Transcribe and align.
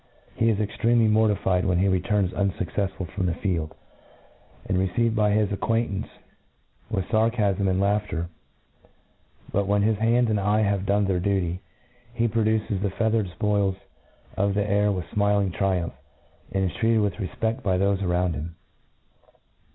He 0.33 0.49
is 0.49 0.59
extremely 0.59 1.07
mortified 1.07 1.63
when 1.63 1.77
he 1.77 1.87
returns 1.87 2.31
unfuccdsful 2.31 3.11
from 3.11 3.27
the 3.27 3.35
field, 3.35 3.75
and 4.65 4.75
received 4.79 5.15
by 5.15 5.29
his 5.29 5.51
acquaintance 5.51 6.07
with 6.89 7.05
farcafm 7.09 7.69
and 7.69 7.79
laughter 7.79 8.23
j 8.81 8.89
but, 9.51 9.67
when 9.67 9.83
his 9.83 9.99
hand 9.99 10.29
and 10.31 10.39
eye' 10.39 10.61
have 10.63 10.87
don^ 10.87 11.05
their 11.05 11.19
duty, 11.19 11.61
he 12.15 12.27
prcWuces 12.27 12.81
the 12.81 12.89
feathered 12.89 13.27
fpoils 13.39 13.75
of 14.35 14.55
the 14.55 14.67
air 14.67 14.91
with 14.91 15.05
fmiling 15.13 15.53
triumph, 15.55 15.93
and 16.51 16.65
is 16.67 16.75
treated 16.77 17.01
with 17.01 17.17
refpeft 17.17 17.61
by 17.61 17.77
thofe 17.77 18.01
around 18.01 18.33
him. 18.33 18.55